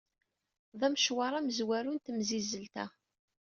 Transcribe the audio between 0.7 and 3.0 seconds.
D amecwar amezwaru n temsizzelt-a.